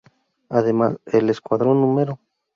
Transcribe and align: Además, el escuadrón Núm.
Además, 0.49 0.97
el 1.05 1.29
escuadrón 1.29 1.81
Núm. 1.81 2.15